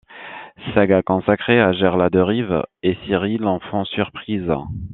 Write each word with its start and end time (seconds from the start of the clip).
Saga 0.73 1.03
consacrée 1.03 1.61
à 1.61 1.73
Geralt 1.73 2.11
de 2.11 2.17
Riv 2.19 2.63
et 2.81 2.95
Ciri, 3.05 3.37
l’enfant-surprise. 3.37 4.51